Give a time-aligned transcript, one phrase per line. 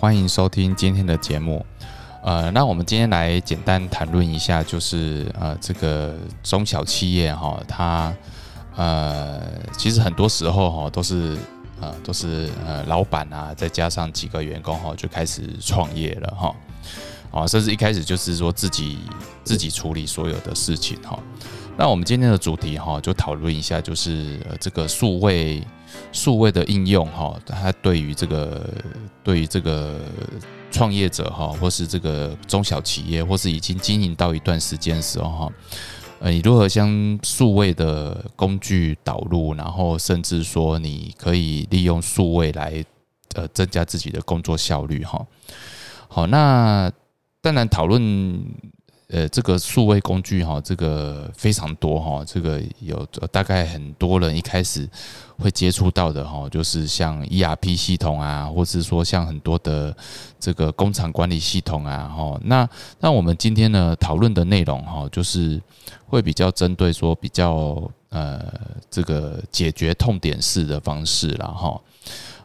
[0.00, 1.62] 欢迎收听今天的节目。
[2.24, 8.10] 呃，那我们今天来简单谈论一下，就是呃，这个中小企业哈，它
[8.76, 9.42] 呃，
[9.76, 11.36] 其实很多时候哈，都是
[11.82, 16.56] 呃，都是呃，老板啊，再加上几个员工哈，就开始创业了哈，
[17.30, 19.00] 啊，甚至一开始就是说自己
[19.44, 21.18] 自己处理所有的事情哈。
[21.76, 25.62] 那我们今天的主题哈，就讨论一下，就是呃，这个数位。
[26.12, 28.64] 数位的应用哈，它对于这个
[29.24, 30.00] 对于这个
[30.70, 35.52] 创业者哈，或是这个中小企业，或是已经经营到一段时间的时候哈，
[36.20, 42.84] 呃，你如何将数位的工具导入，然后甚至说你可以利用数位来
[43.34, 45.26] 呃增加自己的工作效率哈。
[46.06, 46.90] 好，那
[47.42, 48.44] 当然讨论。
[49.12, 54.88] 呃，这个数位工具哈，这个非常多哈，这个有大概很多人一开始
[55.36, 59.96] 会接触到的哈，就是像 ERP 系统啊，或是说像很多的
[60.38, 62.68] 这个工厂管理系统啊，哈，那
[63.00, 65.60] 那我们今天呢讨论的内容哈，就是
[66.06, 68.52] 会比较针对说比较呃
[68.90, 71.80] 这个解决痛点式的方式了哈。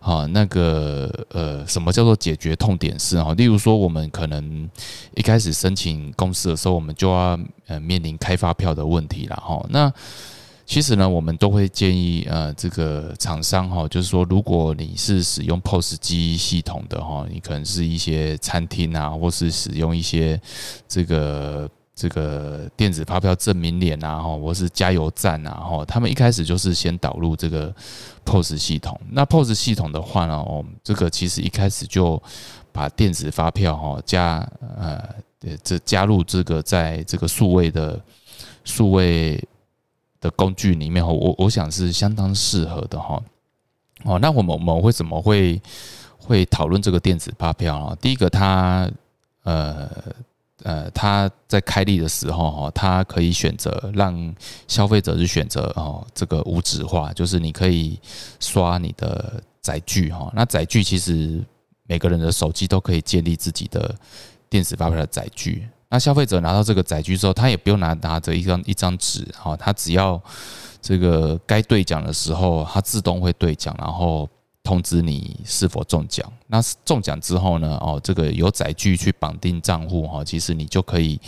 [0.00, 3.32] 好，那个呃，什么叫做解决痛点式哈？
[3.32, 4.68] 例如说，我们可能
[5.14, 9.64] 一开始申请公司的时候，我们就要呃面临开发票的问题了哈。
[9.70, 9.90] 那
[10.66, 20.38] 其实呢，我们都会建议呃这个厂商哈，就是说，如果你是使用 POS 机系统的哈，你可能是一些餐厅啊，或是使用一些
[20.86, 21.66] 这个。
[21.94, 27.72] 这个电子发票证明脸啊，哈，或是加油站啊，哈，他们一开始就是先导入这个
[28.24, 29.00] POS 系统。
[29.10, 32.20] 那 POS 系统的话呢，哦，这个其实一开始就
[32.72, 34.44] 把电子发票哈加
[34.76, 35.00] 呃
[35.62, 38.00] 这加入这个在这个数位的
[38.64, 39.40] 数位
[40.20, 43.22] 的工具里面，我我想是相当适合的哈。
[44.02, 45.62] 哦，那我们我们会怎么会
[46.18, 47.96] 会讨论这个电子发票啊？
[48.00, 48.90] 第一个，它
[49.44, 49.88] 呃。
[50.64, 54.34] 呃，他在开立的时候哈，他可以选择让
[54.66, 58.00] 消费者去选择哦，这个无纸化，就是你可以
[58.40, 60.32] 刷你的载具哈。
[60.34, 61.44] 那载具其实
[61.86, 63.94] 每个人的手机都可以建立自己的
[64.48, 65.68] 电子发票的载具。
[65.90, 70.18] 那消费者拿到这个载具之后，他也不用拿拿着一张一张纸哈，他只要
[70.80, 74.26] 这个该兑奖的时候，它自动会兑奖，然后。
[74.64, 76.26] 通知你是否中奖。
[76.48, 77.78] 那中奖之后呢？
[77.80, 81.20] 哦，这个有载具去绑定账户哈，其实你就可以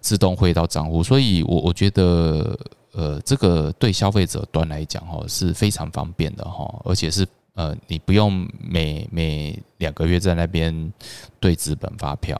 [0.00, 1.02] 自动汇到账户。
[1.02, 2.58] 所以，我我觉得，
[2.92, 10.92] 呃，这个对消费者端来讲哈是非常方便的哈，而且是呃，你不用每每两个月在那边
[11.38, 12.38] 对资本发票。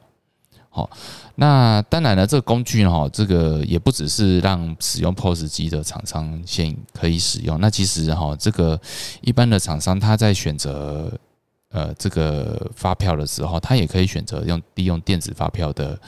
[0.74, 0.88] 好，
[1.34, 7.60] 那当然了，这个工具哈，这个也不只是让使用 POS 机的厂商先可以使用。
[7.60, 8.80] 那其实哈，这个
[9.20, 11.12] 一般的厂商他在选择
[11.68, 16.00] 呃这个发票的时候，他也可以选择用利用电子发票的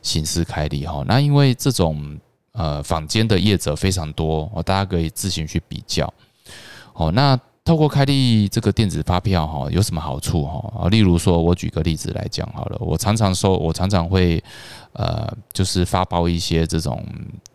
[0.00, 1.04] 形式开立哈。
[1.06, 2.18] 那因为这种
[2.52, 6.10] 呃坊间的业者非常多，哦，大家可以自行去比较。
[6.94, 7.38] 好，那。
[7.66, 10.84] 透过开立这个电子发票哈，有什么好处哈？
[10.84, 14.40] 啊，例如说，我举个例子来讲好了，我常常收，我常常会
[14.92, 17.04] 呃，就是发包一些这种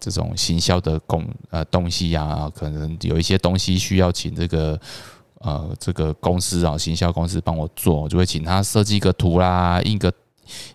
[0.02, 4.78] 这种行销的工呃东西呀，可能有一些东西需要请这个
[5.40, 10.12] 呃这个公司啊，行销公司帮我做，就会请他设计个图啦，印个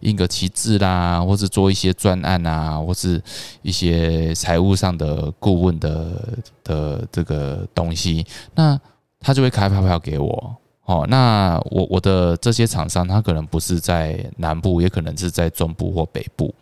[0.01, 3.23] 印个旗帜啦，或是做一些专案啊，或是
[3.61, 8.25] 一些财务上的顾问的的这个东西，
[8.55, 8.81] 那。
[9.27, 16.55] 他就会开发票给我，哦，那我我的这些厂商，他可能不是在南部，也可能是在中部或北部，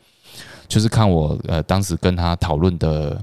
[0.67, 3.23] 就是看我呃当时跟他讨论的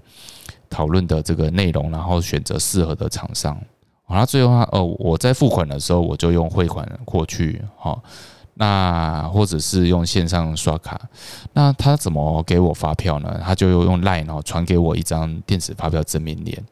[0.69, 3.59] 讨论的这个内容，然后选择适合的厂商，
[4.07, 7.99] 然后最后他哦我在付款的时候，我就用汇款过去，哈，
[8.53, 11.01] 那或者是用线上刷卡，
[11.51, 13.41] 那他怎么给我发票呢？
[13.43, 16.63] 他就用 Line 哦传给我一张电子发票证明联。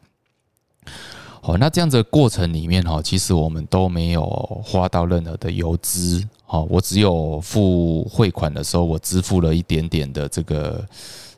[1.42, 4.22] 好，那这样子的过程里面哈，其实我们都没有
[4.62, 10.86] 花到任何的邮资，好，我只有付汇款的时候，我支付了一点点的这个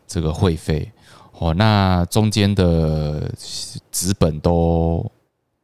[0.08, 0.90] 这个会费，
[1.38, 3.30] 哦，那中间的
[3.92, 5.08] 资本都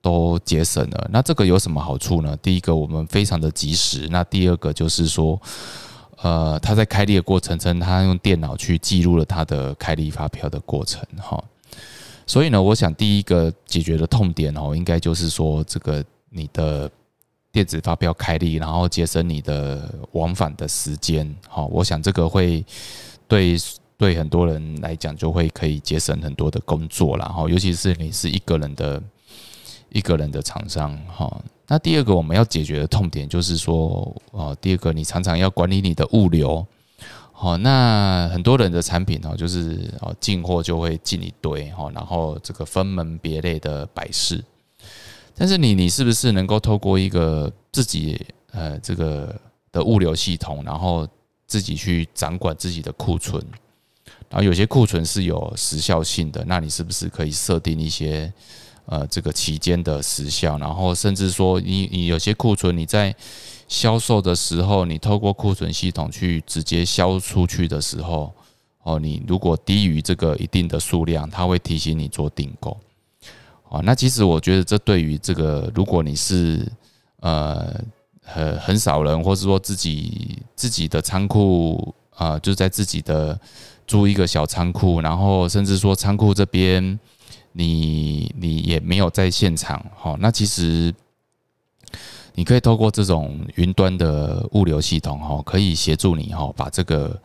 [0.01, 1.11] 都节省了。
[1.13, 2.37] 那这个有什么好处呢？
[2.41, 5.39] 第一个，我们非常的及时；那第二个就是说，
[6.23, 11.43] 呃，他在开立的过程中，他用电脑去记录了他的开立发票的过程，哈。
[12.29, 16.89] 所以呢，我想第一个解决的痛点哦，应该就是说这个你的
[17.51, 21.35] 电子发票开立，然后节省你的往返的时间。
[21.49, 22.63] 好，我想这个会
[23.27, 23.57] 对
[23.97, 27.25] 对很多人来讲，就会可以节省很多的工作了。
[27.25, 29.03] 哈，尤其是你是一个人的
[29.89, 31.43] 一个人的厂商哈。
[31.67, 36.65] 那第二个我们要解决的痛点就是说，哦，第二个你常常要管理你的物流，
[37.41, 44.37] 好，那很多人的产品哦，就是哦进货就会进一堆哈，然后这个分门别类的摆设，
[45.37, 48.21] 但是你你是不是能够透过一个自己
[48.51, 49.33] 呃这个
[49.71, 51.07] 的物流系统，然后
[51.47, 53.41] 自己去掌管自己的库存，
[54.29, 58.33] 然后有些库存是有时效性的，那你是不是可以设定一些？
[58.91, 63.15] 呃，这个期间的时效，然后甚至说，你你有些库存，你在
[63.69, 68.33] 销售的时候，你透过库存系统去直接销出去的时候，
[68.83, 72.77] 哦，你如果低于这个一定的数量，它会提醒你做订购。
[73.69, 76.67] 哦，那其实我觉得这对于这个，如果你是
[77.21, 77.79] 呃
[78.25, 83.39] 很很少人，或是说自己自己的仓库啊，就在自己的
[83.87, 86.99] 租一个小仓库，然后甚至说仓库这边。
[87.53, 90.95] 你你也没有在现场，好，那其实
[92.39, 97.21] 你可以透过这种云端的物流系统，哈，可以协助你，哈，把这个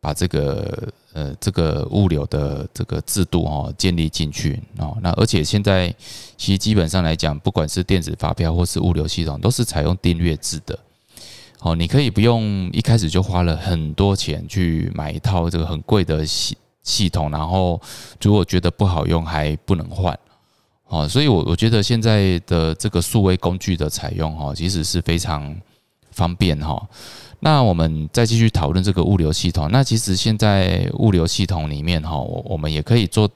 [0.00, 5.94] 把这个呃这个物流的这个制度，哈，建立进去，哦，那而且现在
[6.36, 10.76] 其实基本上来讲，不管是电子发票或是物流系统，都是采用订阅制的，
[11.60, 16.58] 哦，你可以不用一开始就花了很多钱去买一套这个很贵的系。
[16.82, 17.80] 系统，然后
[18.20, 20.16] 如果觉得不好用，还不能换，
[20.88, 25.54] 哦，所以，我我觉得现在的这个数位工具的采用，哈，其实是非常
[26.10, 26.80] 方便，哈。
[27.40, 29.68] 那我们再继续讨论这个物流系统。
[29.70, 33.28] 那其实现在物流系统里面，哈，我我们也可以做，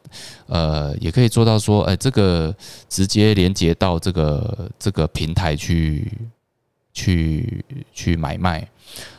[0.46, 2.54] 呃，也可以做到说，哎，这个
[2.88, 6.10] 直接连接到这个这个平台去，
[6.94, 8.66] 去去买卖。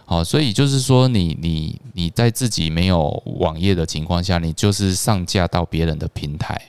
[0.06, 6.60] 好，所以就是说，你你你在自己没有网页的情况下，你就是上架到别人的平台，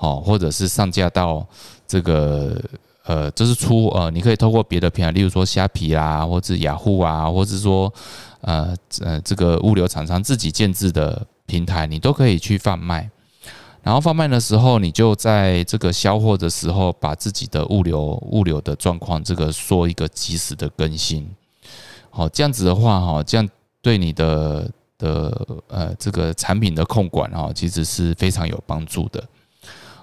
[0.00, 1.44] 好，或者是上架到
[1.88, 2.56] 这个
[3.04, 7.92] 呃，就是出呃，你可以透过别的平台，例如说虾皮啦，或者雅虎啊，或者说
[8.42, 13.10] 呃呃这个物流厂商自己建制的平台，你都可以去贩卖。
[13.82, 21.28] 然后贩卖的时候，你就在这个销货的时候，把自己的物流物流的状况这个做一个及时的更新。
[22.10, 23.48] 好，这样子的话，哈，这样
[23.80, 29.24] 对你的的呃这个产品的控管，哈，其实是非常有帮助的。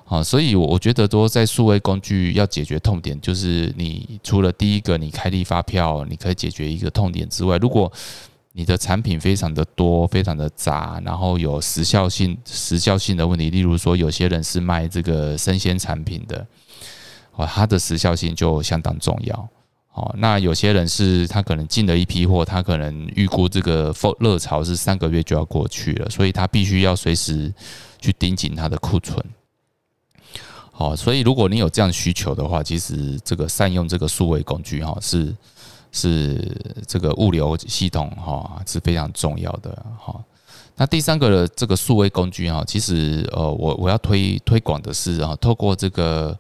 [0.08, 7.92] 好，所以我我觉得说，在数位工具要解决痛点，就是你除了第一个你开立发票，你可以解决一个痛点之外，如果
[8.54, 16.46] 你的产品非常的多、非常的杂，然后有时效性、时效性的问题，例如说有些人是卖这个生鲜产品的，
[17.34, 19.50] 哦，它的时效性就相当重要。
[19.94, 27.52] 哦，那有些人是他可能进了一批货，他可能预估这个热潮是三个月就要过去了，所以他必须要随时
[28.00, 29.18] 去盯紧他的库存。
[30.78, 35.34] 好，所以如果你有这样需求的话，其实这个善用这个数位工具哈，是
[35.94, 40.14] 是这个物流系统哈是非常重要的哈。
[40.76, 46.38] 那第三个的这个数位工具哈，其实呃我我要推推广的是啊，透过这个。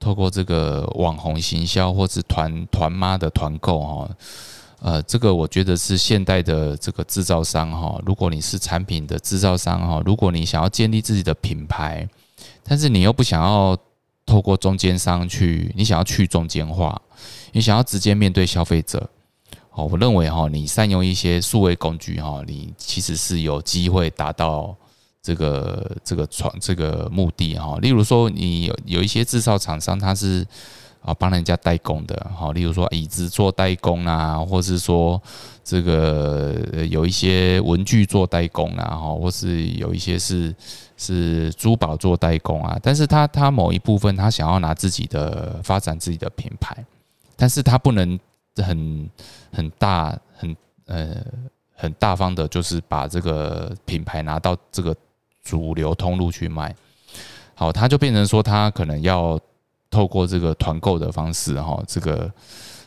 [0.00, 4.08] 透过这个网红行销或是团团妈的团购哈，
[4.80, 8.00] 呃，这个我觉得是现代的这个制造商哈。
[8.06, 12.08] 如果你是产品的制造商哈，如果你想要建立自己的品牌，
[12.62, 13.76] 但是你又不想要
[14.26, 17.00] 透过中间商去，你想要去中间化，
[17.52, 19.08] 你想要直接面对消费者，
[19.72, 24.76] 哦，我认为哈，你善用一些数位工具哈，你其实是有机会达到。
[25.20, 30.46] 这个这个创这个目的哈，例如说你有有一些制造厂商，他是
[31.02, 35.20] 啊帮人家代工的好，例如说椅子做代工啊，或是说
[35.64, 36.54] 这个
[36.90, 40.54] 有一些文具做代工啊，哈，或是有一些是
[40.96, 46.84] 是珠宝做代工啊，但是他他某一部分他想要拿自己的发展自己的品牌，
[47.36, 48.18] 但是他不能
[48.56, 49.10] 很
[49.52, 51.16] 很大很呃
[51.74, 54.94] 很大方的，就是把这个品牌拿到这个。
[55.44, 56.74] 主流通路去卖，
[57.54, 59.40] 好，他就变成说，他可能要
[59.90, 62.32] 透过这个团购的方式，哈，这个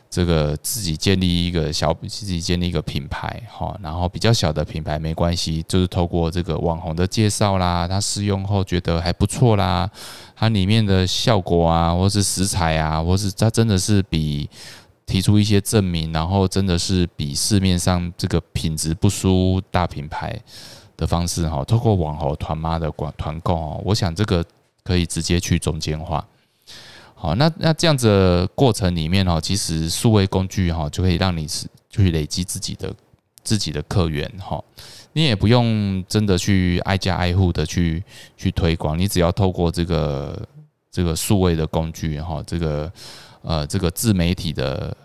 [0.09, 9.89] 这个自己建立一个小，自己建立一个品牌，哈，然后比较小的品牌没关系，就是透过这个网红的介绍啦，他试用后觉得还不错啦，
[10.35, 14.49] 它里面的效果啊，或是食材啊，或是它真的是比
[15.05, 20.39] 提出一些证明，然后真的是比市面上这个品质不输大品牌。
[20.97, 24.45] 的方式哈，透过网红团妈的管团购哦，我想这个
[24.83, 26.23] 可以直接去中间化。
[27.21, 32.91] 好，那那这样子过程里面哦，其实数位工具哈就可以让你是去累积自己的
[33.43, 34.59] 自己的客源哈，
[35.13, 38.03] 你也不用真的去挨家挨户的去
[38.35, 40.47] 去推广，你只要透过这个
[40.89, 42.91] 这个数位的工具哈，这个
[43.43, 44.97] 呃这个自媒体的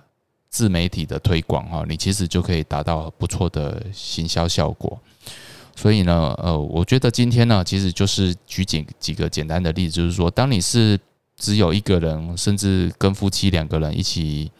[0.48, 4.98] 自媒体的推广哈，你其实就可以达到不错的行销效果。
[5.78, 10.98] 所以呢，呃，我觉得今天呢，其实就是举几几个简单的例子，就是说，当你是
[11.36, 14.50] 只有一个人，甚至跟夫妻两个人一起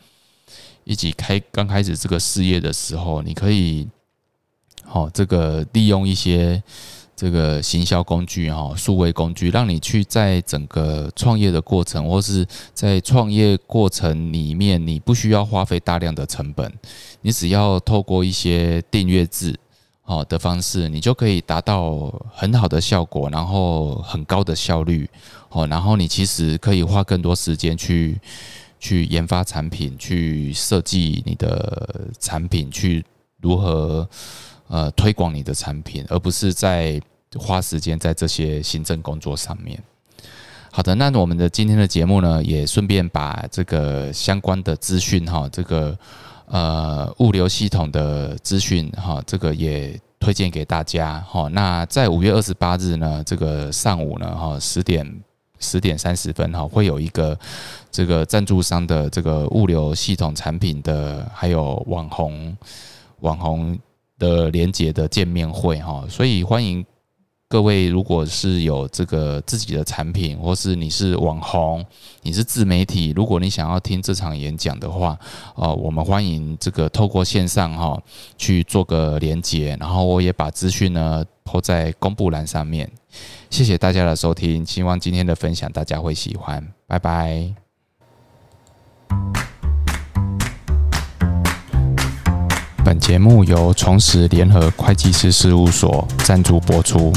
[0.84, 3.88] 一起开刚开始这个事业的时候，你可以
[4.84, 6.62] 好这个利用一些。
[7.18, 16.70] 这个行销工具哈，数位工具，让你去在整个创业的过程，或是在创业过程里面，你不需要花费大量的成本，
[17.22, 19.58] 你只要透过一些订阅制
[20.06, 25.06] 好的方式，你就可以达到很好的效果，然后很高的效率
[25.50, 28.18] 哦，然后你其实可以花更多时间去
[28.80, 33.04] 去研发产品，去设计你的产品，去
[33.42, 34.08] 如何。
[34.68, 37.00] 呃，推广你的产品，而不是在
[37.38, 39.80] 花时间在这些行政工作上面。
[40.72, 45.96] 好的，那我们的今天的节目呢，也顺便把这个相关的资讯哈，这个
[46.46, 51.48] 呃物流系统的资讯哈，这个也推荐给大家哈。
[51.48, 55.20] 那在五月二十八日呢，这个上午呢哈，十点
[55.58, 57.38] 十点三十分哈，会有一个
[57.90, 62.56] 这个赞助商的这个物流系统产品的，还有网红
[63.20, 63.78] 网红。
[64.18, 66.82] 的连接的见面会哈，所以欢迎
[67.48, 71.84] 各位，如果是有这个自己的产品，或是你是网红，
[72.22, 75.16] 你是自媒体，如果你想要听这场演讲的话，
[75.54, 77.96] 哦，我们欢迎这个透过线上哈
[78.36, 82.90] 去做个连接，然后我也把资讯呢抛在公布栏上面。
[83.48, 87.54] 谢谢大家的收听，希望今天的分享大家会喜欢，拜拜。
[92.84, 97.12] 本节目由重实联合会计师事务所赞助播出。